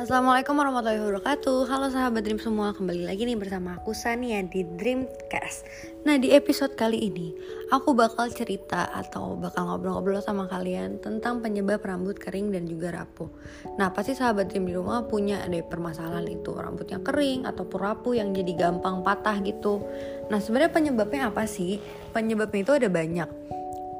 Assalamualaikum 0.00 0.56
warahmatullahi 0.56 0.96
wabarakatuh. 0.96 1.68
Halo 1.68 1.92
sahabat 1.92 2.24
Dream 2.24 2.40
semua 2.40 2.72
Kembali 2.72 3.04
lagi 3.04 3.28
nih 3.28 3.36
bersama 3.36 3.76
aku 3.76 3.92
Sania 3.92 4.40
di 4.40 4.64
Dreamcast. 4.64 5.68
Nah 6.08 6.16
di 6.16 6.32
episode 6.32 6.72
kali 6.72 7.12
ini 7.12 7.36
Aku 7.68 7.92
bakal 7.92 8.32
cerita 8.32 8.88
atau 8.96 9.36
bakal 9.36 9.68
ngobrol-ngobrol 9.68 10.24
sama 10.24 10.48
kalian 10.48 11.04
Tentang 11.04 11.44
penyebab 11.44 11.84
rambut 11.84 12.16
kering 12.16 12.48
dan 12.48 12.64
juga 12.64 12.96
rapuh. 12.96 13.28
Nah 13.76 13.92
pasti 13.92 14.16
sahabat 14.16 14.48
Dream 14.48 14.72
di 14.72 14.72
rumah 14.72 15.04
punya 15.04 15.44
ada 15.44 15.60
permasalahan 15.60 16.32
itu. 16.32 16.48
Rambutnya 16.56 17.04
kering 17.04 17.44
ataupun 17.44 17.78
rapuh 17.84 18.16
yang 18.16 18.32
jadi 18.32 18.56
gampang 18.56 19.04
patah 19.04 19.36
gitu. 19.44 19.84
Nah 20.32 20.40
sebenarnya 20.40 20.72
penyebabnya 20.72 21.28
apa 21.28 21.44
sih? 21.44 21.76
Penyebabnya 22.16 22.60
itu 22.64 22.72
ada 22.72 22.88
banyak. 22.88 23.28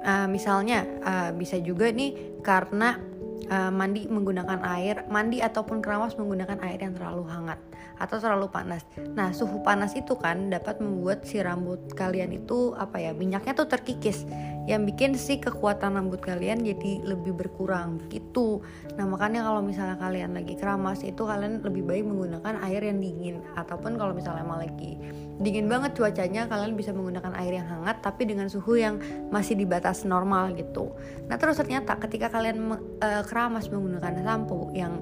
Uh, 0.00 0.24
Misalnya 0.32 0.80
uh, 1.04 1.28
bisa 1.36 1.60
juga 1.60 1.92
nih 1.92 2.40
karena 2.40 3.09
uh, 3.48 3.72
mandi 3.72 4.04
menggunakan 4.10 4.60
air, 4.76 5.08
mandi 5.08 5.40
ataupun 5.40 5.80
keramas 5.80 6.18
menggunakan 6.20 6.60
air 6.60 6.82
yang 6.82 6.92
terlalu 6.92 7.24
hangat 7.30 7.56
atau 8.00 8.16
terlalu 8.16 8.48
panas. 8.48 8.84
Nah, 9.16 9.32
suhu 9.32 9.60
panas 9.60 9.92
itu 9.92 10.16
kan 10.16 10.48
dapat 10.48 10.80
membuat 10.80 11.28
si 11.28 11.40
rambut 11.40 11.92
kalian 11.92 12.32
itu 12.32 12.72
apa 12.76 13.00
ya, 13.00 13.12
minyaknya 13.12 13.52
tuh 13.52 13.68
terkikis 13.68 14.24
yang 14.68 14.84
bikin 14.84 15.16
si 15.16 15.40
kekuatan 15.40 15.96
rambut 15.96 16.20
kalian 16.20 16.60
jadi 16.60 17.00
lebih 17.04 17.32
berkurang 17.32 18.00
gitu. 18.12 18.60
Nah, 18.96 19.08
makanya 19.08 19.46
kalau 19.46 19.64
misalnya 19.64 19.96
kalian 19.96 20.36
lagi 20.36 20.54
keramas 20.58 21.00
itu 21.00 21.24
kalian 21.24 21.64
lebih 21.64 21.86
baik 21.86 22.04
menggunakan 22.04 22.60
air 22.68 22.84
yang 22.84 23.00
dingin 23.00 23.40
ataupun 23.56 23.96
kalau 23.96 24.12
misalnya 24.12 24.44
emang 24.44 24.60
lagi 24.60 25.00
dingin 25.40 25.72
banget 25.72 25.96
cuacanya 25.96 26.44
kalian 26.44 26.76
bisa 26.76 26.92
menggunakan 26.92 27.32
air 27.40 27.56
yang 27.56 27.68
hangat 27.68 28.04
tapi 28.04 28.28
dengan 28.28 28.52
suhu 28.52 28.76
yang 28.76 29.00
masih 29.32 29.56
di 29.56 29.64
batas 29.64 30.04
normal 30.04 30.52
gitu. 30.52 30.92
Nah, 31.26 31.40
terus 31.40 31.56
ternyata 31.56 31.96
ketika 31.96 32.28
kalian 32.28 32.76
uh, 33.00 33.22
keramas 33.24 33.72
menggunakan 33.72 34.20
sampo 34.20 34.68
yang 34.76 35.00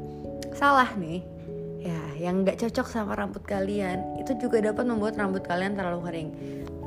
salah 0.54 0.90
nih 0.96 1.22
ya 1.78 2.00
yang 2.18 2.42
nggak 2.42 2.58
cocok 2.58 2.86
sama 2.90 3.14
rambut 3.14 3.42
kalian 3.46 4.02
itu 4.18 4.34
juga 4.34 4.58
dapat 4.58 4.82
membuat 4.82 5.14
rambut 5.14 5.46
kalian 5.46 5.78
terlalu 5.78 6.00
kering 6.10 6.30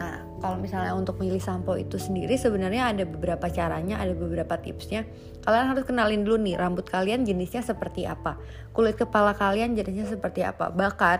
nah 0.02 0.26
kalau 0.42 0.58
misalnya 0.58 0.98
untuk 0.98 1.22
milih 1.22 1.38
sampo 1.38 1.78
itu 1.78 2.02
sendiri 2.02 2.34
sebenarnya 2.34 2.90
ada 2.90 3.06
beberapa 3.06 3.46
caranya 3.54 4.02
ada 4.02 4.18
beberapa 4.18 4.58
tipsnya. 4.58 5.06
Kalian 5.46 5.78
harus 5.78 5.86
kenalin 5.86 6.26
dulu 6.26 6.42
nih 6.42 6.58
rambut 6.58 6.90
kalian 6.90 7.22
jenisnya 7.22 7.62
seperti 7.62 8.10
apa. 8.10 8.42
Kulit 8.74 8.98
kepala 8.98 9.38
kalian 9.38 9.78
jenisnya 9.78 10.10
seperti 10.10 10.42
apa. 10.42 10.74
Bahkan 10.74 11.20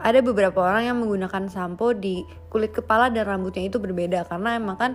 ada 0.00 0.20
beberapa 0.24 0.64
orang 0.64 0.88
yang 0.88 0.96
menggunakan 0.96 1.52
sampo 1.52 1.92
di 1.92 2.24
kulit 2.48 2.72
kepala 2.72 3.12
dan 3.12 3.28
rambutnya 3.28 3.68
itu 3.68 3.76
berbeda. 3.76 4.24
Karena 4.24 4.56
emang 4.56 4.76
kan 4.80 4.92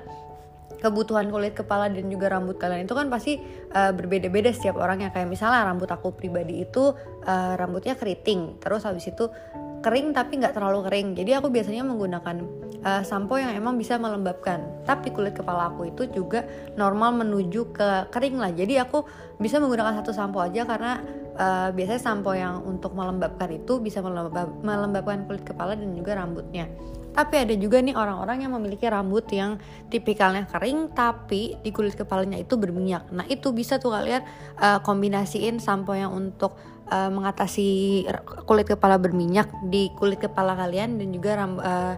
kebutuhan 0.82 1.30
kulit 1.30 1.54
kepala 1.54 1.92
dan 1.92 2.10
juga 2.10 2.32
rambut 2.32 2.56
kalian 2.58 2.88
itu 2.88 2.96
kan 2.96 3.12
pasti 3.12 3.38
uh, 3.74 3.92
berbeda-beda 3.94 4.50
setiap 4.50 4.82
orang 4.82 5.06
ya. 5.06 5.14
Kayak 5.14 5.30
misalnya 5.30 5.62
rambut 5.66 5.90
aku 5.94 6.18
pribadi 6.18 6.66
itu 6.66 6.94
uh, 7.26 7.54
rambutnya 7.54 7.94
keriting. 7.94 8.58
Terus 8.58 8.82
habis 8.86 9.06
itu 9.10 9.30
kering 9.80 10.12
tapi 10.12 10.40
nggak 10.40 10.56
terlalu 10.56 10.86
kering. 10.88 11.08
Jadi 11.16 11.32
aku 11.36 11.48
biasanya 11.48 11.84
menggunakan 11.88 12.36
uh, 12.84 13.04
sampo 13.04 13.40
yang 13.40 13.56
emang 13.56 13.80
bisa 13.80 13.96
melembabkan. 13.96 14.64
Tapi 14.84 15.12
kulit 15.12 15.36
kepala 15.36 15.72
aku 15.72 15.88
itu 15.92 16.08
juga 16.12 16.44
normal 16.76 17.24
menuju 17.24 17.72
ke 17.72 17.90
kering 18.12 18.38
lah. 18.40 18.52
Jadi 18.52 18.80
aku 18.80 19.04
bisa 19.40 19.58
menggunakan 19.58 20.04
satu 20.04 20.12
sampo 20.12 20.44
aja 20.44 20.68
karena 20.68 21.00
uh, 21.40 21.72
biasanya 21.72 22.02
sampo 22.04 22.36
yang 22.36 22.62
untuk 22.68 22.92
melembabkan 22.94 23.50
itu 23.56 23.80
bisa 23.80 24.04
melembab 24.04 24.60
melembabkan 24.62 25.26
kulit 25.26 25.48
kepala 25.48 25.74
dan 25.80 25.96
juga 25.96 26.20
rambutnya 26.20 26.68
tapi 27.10 27.36
ada 27.42 27.52
juga 27.58 27.82
nih 27.82 27.98
orang-orang 27.98 28.46
yang 28.46 28.54
memiliki 28.54 28.86
rambut 28.86 29.26
yang 29.34 29.58
tipikalnya 29.90 30.46
kering 30.46 30.94
tapi 30.94 31.58
di 31.60 31.74
kulit 31.74 31.98
kepalanya 31.98 32.38
itu 32.38 32.56
berminyak. 32.56 33.10
Nah 33.10 33.26
itu 33.26 33.50
bisa 33.50 33.82
tuh 33.82 33.92
kalian 33.92 34.24
uh, 34.62 34.80
kombinasiin 34.86 35.58
sampo 35.58 35.98
yang 35.98 36.14
untuk 36.14 36.56
uh, 36.88 37.10
mengatasi 37.10 38.06
kulit 38.46 38.70
kepala 38.70 39.02
berminyak 39.02 39.50
di 39.68 39.90
kulit 39.98 40.22
kepala 40.22 40.54
kalian 40.54 41.02
dan 41.02 41.08
juga 41.10 41.32
ram, 41.44 41.58
uh, 41.60 41.96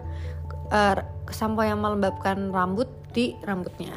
uh, 0.72 0.94
sampo 1.28 1.60
yang 1.62 1.78
melembabkan 1.78 2.48
rambut 2.50 2.88
di 3.12 3.36
rambutnya. 3.44 3.94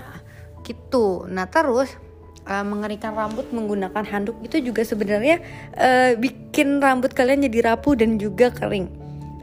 Gitu. 0.61 1.25
Nah 1.31 1.47
terus 1.47 2.04
uh, 2.45 2.65
mengeringkan 2.65 3.13
rambut 3.13 3.49
menggunakan 3.51 4.03
handuk 4.05 4.37
itu 4.45 4.61
juga 4.61 4.85
sebenarnya 4.85 5.41
uh, 5.75 6.13
bikin 6.17 6.79
rambut 6.79 7.11
kalian 7.11 7.45
jadi 7.45 7.73
rapuh 7.73 7.97
dan 7.97 8.17
juga 8.21 8.53
kering. 8.53 8.87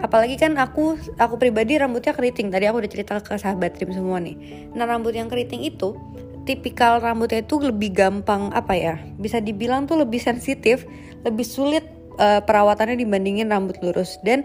Apalagi 0.03 0.35
kan 0.35 0.59
aku 0.59 0.99
aku 1.15 1.35
pribadi 1.39 1.79
rambutnya 1.79 2.11
keriting. 2.11 2.51
Tadi 2.51 2.67
aku 2.67 2.83
udah 2.83 2.91
cerita 2.91 3.23
ke 3.23 3.39
sahabat 3.39 3.79
trim 3.79 3.95
semua 3.95 4.19
nih. 4.19 4.35
Nah 4.75 4.83
rambut 4.87 5.15
yang 5.15 5.31
keriting 5.31 5.63
itu 5.63 5.95
tipikal 6.43 6.99
rambutnya 6.99 7.47
itu 7.47 7.63
lebih 7.63 7.95
gampang 7.95 8.51
apa 8.51 8.75
ya 8.75 8.95
bisa 9.23 9.39
dibilang 9.39 9.87
tuh 9.87 10.03
lebih 10.03 10.19
sensitif 10.19 10.83
lebih 11.23 11.47
sulit 11.47 11.87
uh, 12.19 12.43
perawatannya 12.43 12.99
dibandingin 12.99 13.47
rambut 13.47 13.79
lurus. 13.79 14.19
Dan 14.27 14.43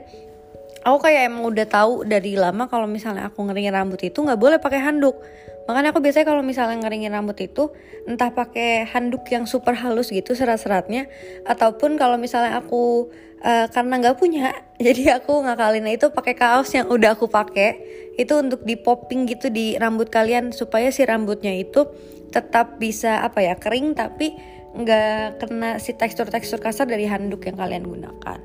aku 0.88 1.04
kayak 1.04 1.28
emang 1.28 1.44
udah 1.44 1.68
tahu 1.68 2.08
dari 2.08 2.40
lama 2.40 2.72
kalau 2.72 2.88
misalnya 2.88 3.28
aku 3.28 3.44
ngeringin 3.44 3.76
rambut 3.76 4.00
itu 4.08 4.24
nggak 4.24 4.40
boleh 4.40 4.58
pakai 4.64 4.80
handuk 4.80 5.20
makanya 5.68 5.92
aku 5.92 6.00
biasanya 6.00 6.32
kalau 6.32 6.40
misalnya 6.48 6.80
ngeringin 6.80 7.12
rambut 7.12 7.36
itu 7.44 7.76
entah 8.08 8.32
pakai 8.32 8.88
handuk 8.88 9.28
yang 9.28 9.44
super 9.44 9.76
halus 9.76 10.16
gitu 10.16 10.32
serat-seratnya 10.32 11.12
ataupun 11.44 12.00
kalau 12.00 12.16
misalnya 12.16 12.56
aku 12.56 13.12
uh, 13.44 13.68
karena 13.68 14.00
nggak 14.00 14.16
punya 14.16 14.56
jadi 14.88 15.20
aku 15.20 15.44
ngakalinnya 15.44 16.00
itu 16.00 16.08
pakai 16.08 16.40
kaos 16.40 16.72
yang 16.72 16.88
udah 16.88 17.20
aku 17.20 17.28
pakai 17.28 17.84
itu 18.16 18.34
untuk 18.40 18.64
di 18.64 18.80
popping 18.80 19.28
gitu 19.28 19.52
di 19.52 19.76
rambut 19.76 20.08
kalian 20.08 20.56
supaya 20.56 20.88
si 20.90 21.04
rambutnya 21.04 21.52
itu 21.52 21.84
tetap 22.32 22.80
bisa 22.80 23.28
apa 23.28 23.44
ya 23.44 23.60
kering 23.60 23.92
tapi 23.92 24.34
nggak 24.78 25.42
kena 25.42 25.82
si 25.82 25.98
tekstur-tekstur 25.98 26.62
kasar 26.62 26.86
dari 26.86 27.10
handuk 27.10 27.44
yang 27.50 27.58
kalian 27.58 27.86
gunakan. 27.88 28.40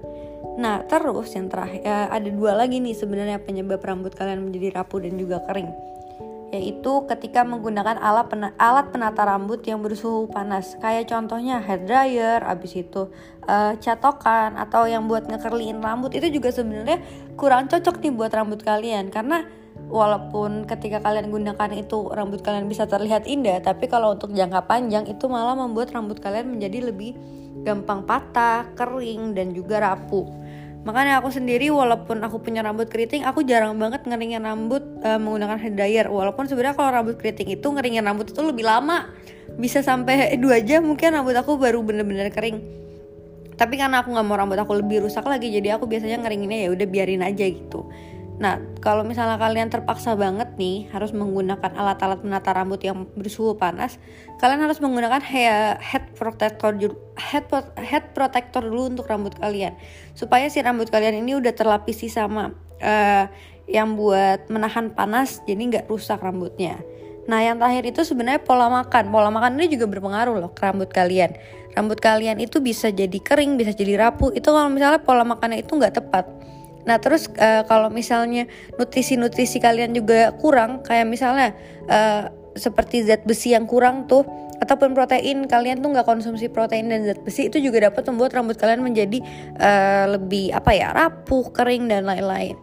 Nah 0.58 0.84
terus 0.84 1.32
yang 1.32 1.48
terakhir 1.48 1.80
ya, 1.80 2.08
ada 2.12 2.28
dua 2.28 2.52
lagi 2.52 2.76
nih 2.82 2.92
sebenarnya 2.92 3.40
penyebab 3.40 3.80
rambut 3.80 4.12
kalian 4.12 4.44
menjadi 4.44 4.82
rapuh 4.82 5.00
dan 5.00 5.14
juga 5.16 5.40
kering. 5.48 5.70
Yaitu 6.52 7.08
ketika 7.08 7.48
menggunakan 7.48 7.96
alat 7.96 8.28
pen 8.28 8.52
alat 8.60 8.92
penata 8.92 9.24
rambut 9.24 9.64
yang 9.64 9.80
bersuhu 9.80 10.28
panas. 10.28 10.76
Kayak 10.84 11.08
contohnya 11.08 11.64
hair 11.64 11.80
dryer 11.88 12.44
abis 12.44 12.84
itu 12.84 13.08
uh, 13.48 13.72
catokan 13.80 14.60
atau 14.60 14.84
yang 14.84 15.08
buat 15.08 15.24
ngekerliin 15.24 15.80
rambut. 15.80 16.12
Itu 16.12 16.28
juga 16.28 16.52
sebenarnya 16.52 17.00
kurang 17.40 17.72
cocok 17.72 18.04
nih 18.04 18.12
buat 18.12 18.28
rambut 18.36 18.60
kalian. 18.60 19.08
Karena 19.08 19.48
walaupun 19.88 20.68
ketika 20.68 21.00
kalian 21.00 21.32
gunakan 21.32 21.70
itu 21.72 22.12
rambut 22.12 22.44
kalian 22.44 22.68
bisa 22.68 22.84
terlihat 22.84 23.28
indah 23.28 23.60
tapi 23.60 23.88
kalau 23.88 24.16
untuk 24.16 24.32
jangka 24.32 24.64
panjang 24.68 25.04
itu 25.08 25.28
malah 25.28 25.56
membuat 25.56 25.92
rambut 25.92 26.20
kalian 26.20 26.48
menjadi 26.48 26.92
lebih 26.92 27.16
gampang 27.62 28.02
patah, 28.02 28.72
kering 28.74 29.36
dan 29.36 29.54
juga 29.54 29.80
rapuh 29.80 30.41
Makanya 30.82 31.22
aku 31.22 31.30
sendiri 31.30 31.70
walaupun 31.70 32.18
aku 32.26 32.42
punya 32.42 32.58
rambut 32.58 32.90
keriting, 32.90 33.22
aku 33.22 33.46
jarang 33.46 33.78
banget 33.78 34.02
ngeringin 34.02 34.42
rambut 34.42 34.82
uh, 35.06 35.14
menggunakan 35.14 35.54
hair 35.62 35.74
dryer. 35.78 36.06
Walaupun 36.10 36.50
sebenarnya 36.50 36.74
kalau 36.74 36.90
rambut 36.90 37.22
keriting 37.22 37.54
itu 37.54 37.66
ngeringin 37.70 38.02
rambut 38.02 38.34
itu 38.34 38.42
lebih 38.42 38.66
lama, 38.66 39.06
bisa 39.62 39.78
sampai 39.78 40.34
dua 40.42 40.58
jam 40.58 40.82
mungkin 40.82 41.14
rambut 41.14 41.38
aku 41.38 41.54
baru 41.54 41.86
bener-bener 41.86 42.34
kering. 42.34 42.58
Tapi 43.54 43.78
karena 43.78 44.02
aku 44.02 44.10
nggak 44.10 44.26
mau 44.26 44.34
rambut 44.34 44.58
aku 44.58 44.74
lebih 44.74 45.06
rusak 45.06 45.22
lagi, 45.22 45.54
jadi 45.54 45.78
aku 45.78 45.86
biasanya 45.86 46.18
ngeringinnya 46.18 46.66
ya 46.66 46.68
udah 46.74 46.86
biarin 46.90 47.22
aja 47.22 47.46
gitu. 47.46 47.86
Nah, 48.40 48.58
kalau 48.80 49.04
misalnya 49.04 49.36
kalian 49.36 49.68
terpaksa 49.68 50.16
banget 50.16 50.56
nih 50.56 50.88
harus 50.88 51.12
menggunakan 51.12 51.76
alat-alat 51.76 52.24
menata 52.24 52.56
rambut 52.56 52.80
yang 52.80 53.04
bersuhu 53.12 53.60
panas, 53.60 54.00
kalian 54.40 54.64
harus 54.64 54.80
menggunakan 54.80 55.20
head 55.20 56.16
protector 56.16 56.72
head 57.20 57.44
head 57.76 58.04
protector 58.16 58.64
dulu 58.64 58.96
untuk 58.96 59.06
rambut 59.06 59.36
kalian 59.36 59.76
supaya 60.16 60.48
si 60.48 60.64
rambut 60.64 60.88
kalian 60.88 61.20
ini 61.20 61.36
udah 61.36 61.52
terlapisi 61.52 62.08
sama 62.08 62.56
uh, 62.80 63.24
yang 63.68 63.94
buat 63.94 64.48
menahan 64.48 64.90
panas 64.96 65.44
jadi 65.44 65.60
nggak 65.60 65.86
rusak 65.92 66.18
rambutnya. 66.24 66.80
Nah, 67.22 67.38
yang 67.38 67.54
terakhir 67.62 67.94
itu 67.94 68.02
sebenarnya 68.02 68.42
pola 68.42 68.66
makan. 68.66 69.14
Pola 69.14 69.30
makan 69.30 69.54
ini 69.54 69.78
juga 69.78 69.86
berpengaruh 69.86 70.42
loh 70.42 70.50
ke 70.50 70.66
rambut 70.66 70.90
kalian. 70.90 71.30
Rambut 71.78 72.02
kalian 72.02 72.42
itu 72.42 72.58
bisa 72.58 72.90
jadi 72.90 73.14
kering, 73.14 73.54
bisa 73.54 73.70
jadi 73.70 73.94
rapuh. 73.94 74.34
Itu 74.34 74.50
kalau 74.50 74.66
misalnya 74.66 74.98
pola 75.06 75.22
makannya 75.22 75.62
itu 75.62 75.78
nggak 75.78 76.02
tepat 76.02 76.26
Nah 76.82 76.98
terus 76.98 77.30
uh, 77.38 77.62
kalau 77.66 77.88
misalnya 77.88 78.50
nutrisi-nutrisi 78.74 79.62
kalian 79.62 79.94
juga 79.94 80.34
kurang, 80.38 80.82
kayak 80.82 81.06
misalnya 81.06 81.54
uh, 81.86 82.30
seperti 82.58 83.06
zat 83.06 83.22
besi 83.24 83.54
yang 83.54 83.64
kurang 83.70 84.10
tuh, 84.10 84.26
ataupun 84.62 84.94
protein 84.94 85.50
kalian 85.50 85.82
tuh 85.82 85.90
nggak 85.90 86.06
konsumsi 86.06 86.46
protein 86.46 86.86
dan 86.86 87.02
zat 87.02 87.18
besi 87.22 87.50
itu 87.50 87.58
juga 87.58 87.90
dapat 87.90 88.06
membuat 88.10 88.38
rambut 88.38 88.56
kalian 88.58 88.82
menjadi 88.82 89.18
uh, 89.58 90.18
lebih 90.18 90.54
apa 90.54 90.70
ya 90.74 90.94
rapuh, 90.94 91.50
kering 91.50 91.90
dan 91.90 92.06
lain-lain. 92.06 92.54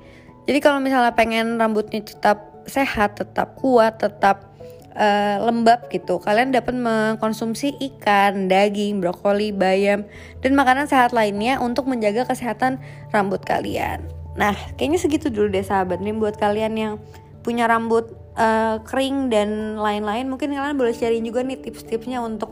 Jadi 0.47 0.59
kalau 0.63 0.81
misalnya 0.81 1.13
pengen 1.13 1.61
rambutnya 1.61 2.01
tetap 2.01 2.65
sehat, 2.65 3.21
tetap 3.21 3.53
kuat, 3.59 4.01
tetap 4.01 4.48
uh, 4.99 5.47
lembab 5.47 5.87
gitu. 5.89 6.19
Kalian 6.19 6.51
dapat 6.51 6.75
mengkonsumsi 6.75 7.79
ikan, 7.79 8.51
daging, 8.51 8.99
brokoli, 8.99 9.55
bayam, 9.55 10.03
dan 10.43 10.51
makanan 10.53 10.85
sehat 10.91 11.15
lainnya 11.15 11.57
untuk 11.63 11.87
menjaga 11.87 12.27
kesehatan 12.27 12.77
rambut 13.15 13.41
kalian. 13.47 14.03
Nah, 14.35 14.53
kayaknya 14.75 14.99
segitu 14.99 15.31
dulu 15.31 15.49
deh 15.49 15.63
sahabat 15.63 16.03
nih 16.03 16.13
buat 16.13 16.35
kalian 16.35 16.73
yang 16.75 16.93
punya 17.41 17.65
rambut 17.65 18.11
uh, 18.35 18.83
kering 18.83 19.31
dan 19.31 19.79
lain-lain. 19.79 20.27
Mungkin 20.27 20.51
kalian 20.51 20.75
boleh 20.75 20.93
sharing 20.93 21.23
juga 21.23 21.41
nih 21.41 21.57
tips-tipsnya 21.63 22.19
untuk 22.19 22.51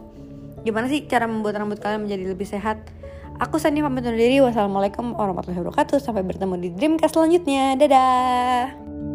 gimana 0.64 0.90
sih 0.90 1.06
cara 1.06 1.30
membuat 1.30 1.60
rambut 1.62 1.78
kalian 1.80 2.08
menjadi 2.08 2.34
lebih 2.34 2.48
sehat 2.50 2.82
Aku 3.38 3.62
Sani 3.62 3.86
pamit 3.86 4.02
undur 4.02 4.18
diri. 4.18 4.42
Wassalamualaikum 4.42 5.14
warahmatullahi 5.14 5.62
wabarakatuh. 5.62 6.02
Sampai 6.02 6.26
bertemu 6.26 6.58
di 6.58 6.70
Dreamcast 6.74 7.14
selanjutnya. 7.14 7.78
Dadah. 7.78 9.07